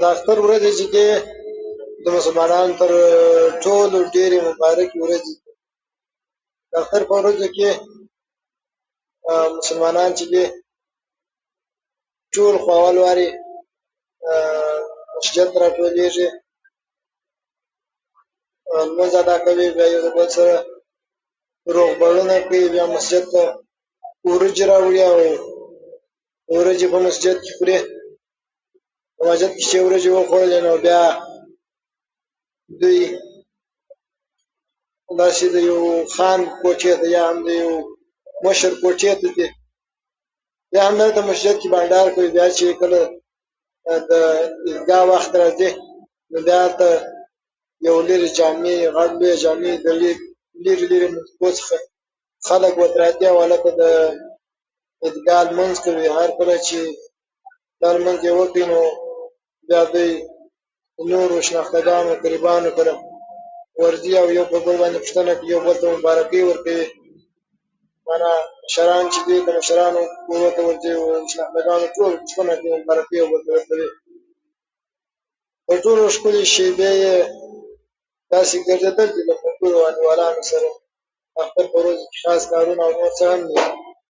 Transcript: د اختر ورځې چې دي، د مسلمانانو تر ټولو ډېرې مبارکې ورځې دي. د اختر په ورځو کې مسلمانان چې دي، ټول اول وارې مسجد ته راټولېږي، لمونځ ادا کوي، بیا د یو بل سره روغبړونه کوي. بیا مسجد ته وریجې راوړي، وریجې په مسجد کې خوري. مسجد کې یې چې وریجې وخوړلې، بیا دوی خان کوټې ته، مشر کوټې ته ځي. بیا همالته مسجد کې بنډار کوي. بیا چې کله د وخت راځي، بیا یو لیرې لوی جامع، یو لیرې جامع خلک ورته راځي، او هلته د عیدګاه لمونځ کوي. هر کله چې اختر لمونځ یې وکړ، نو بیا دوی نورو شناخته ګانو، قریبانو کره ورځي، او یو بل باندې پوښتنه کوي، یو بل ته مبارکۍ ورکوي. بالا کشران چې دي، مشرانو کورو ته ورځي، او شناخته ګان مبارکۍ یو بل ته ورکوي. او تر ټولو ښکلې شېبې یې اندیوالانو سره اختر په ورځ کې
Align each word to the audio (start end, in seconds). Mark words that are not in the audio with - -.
د 0.00 0.02
اختر 0.14 0.38
ورځې 0.44 0.70
چې 0.78 0.86
دي، 0.94 1.08
د 2.02 2.04
مسلمانانو 2.16 2.78
تر 2.80 2.90
ټولو 3.64 3.96
ډېرې 4.14 4.38
مبارکې 4.48 4.96
ورځې 5.04 5.32
دي. 5.34 5.34
د 6.70 6.72
اختر 6.82 7.00
په 7.10 7.14
ورځو 7.18 7.48
کې 7.56 7.70
مسلمانان 9.58 10.10
چې 10.18 10.24
دي، 10.32 10.44
ټول 12.34 12.54
اول 12.74 12.96
وارې 13.04 13.28
مسجد 15.16 15.46
ته 15.52 15.58
راټولېږي، 15.64 16.28
لمونځ 18.88 19.12
ادا 19.22 19.36
کوي، 19.44 19.66
بیا 19.76 19.86
د 19.88 19.92
یو 19.94 20.08
بل 20.16 20.28
سره 20.36 20.56
روغبړونه 21.76 22.34
کوي. 22.46 22.62
بیا 22.74 22.84
مسجد 22.96 23.22
ته 23.32 23.42
وریجې 24.30 24.64
راوړي، 24.72 25.02
وریجې 26.54 26.86
په 26.92 26.98
مسجد 27.06 27.36
کې 27.44 27.50
خوري. 27.58 27.78
مسجد 29.30 29.50
کې 29.56 29.60
یې 29.64 29.68
چې 29.70 29.76
وریجې 29.86 30.10
وخوړلې، 30.12 30.60
بیا 30.86 31.02
دوی 32.80 33.00
خان 36.14 36.40
کوټې 36.60 36.92
ته، 37.00 37.06
مشر 38.46 38.72
کوټې 38.82 39.12
ته 39.20 39.28
ځي. 39.36 39.48
بیا 40.70 40.82
همالته 40.88 41.20
مسجد 41.30 41.54
کې 41.60 41.68
بنډار 41.74 42.06
کوي. 42.14 42.28
بیا 42.36 42.46
چې 42.58 42.66
کله 42.82 43.00
د 44.88 44.90
وخت 45.12 45.30
راځي، 45.40 45.70
بیا 46.46 46.62
یو 47.86 47.96
لیرې 48.08 48.20
لوی 48.22 48.32
جامع، 48.38 48.74
یو 48.84 48.96
لیرې 50.64 50.86
جامع 50.92 51.20
خلک 52.48 52.74
ورته 52.78 52.98
راځي، 53.02 53.24
او 53.30 53.36
هلته 53.44 53.70
د 53.80 53.82
عیدګاه 55.04 55.42
لمونځ 55.50 55.76
کوي. 55.84 56.06
هر 56.18 56.30
کله 56.38 56.54
چې 56.66 56.76
اختر 56.92 57.94
لمونځ 58.00 58.20
یې 58.26 58.32
وکړ، 58.38 58.58
نو 58.70 58.80
بیا 59.68 59.82
دوی 59.92 60.10
نورو 61.12 61.40
شناخته 61.46 61.78
ګانو، 61.88 62.12
قریبانو 62.22 62.70
کره 62.76 62.94
ورځي، 63.80 64.12
او 64.20 64.26
یو 64.38 64.44
بل 64.50 64.76
باندې 64.80 64.98
پوښتنه 65.04 65.32
کوي، 65.38 65.50
یو 65.52 65.60
بل 65.66 65.74
ته 65.80 65.86
مبارکۍ 65.96 66.40
ورکوي. 66.44 66.84
بالا 68.06 68.32
کشران 68.68 69.04
چې 69.12 69.20
دي، 69.26 69.36
مشرانو 69.46 70.02
کورو 70.26 70.48
ته 70.56 70.62
ورځي، 70.66 70.90
او 70.96 71.04
شناخته 71.32 71.58
ګان 71.66 71.80
مبارکۍ 72.82 73.14
یو 73.20 73.26
بل 73.32 73.40
ته 73.46 73.50
ورکوي. 73.56 73.88
او 75.68 75.72
تر 75.76 75.78
ټولو 75.84 76.04
ښکلې 76.16 76.42
شېبې 76.54 76.92
یې 77.02 77.16
اندیوالانو 79.64 80.42
سره 80.50 80.68
اختر 81.42 81.64
په 81.72 81.78
ورځ 81.80 81.98
کې 82.36 83.64